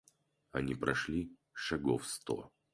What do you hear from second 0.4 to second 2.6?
Они прошли шагов сто.